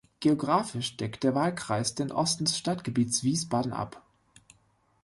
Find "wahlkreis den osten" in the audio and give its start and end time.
1.35-2.45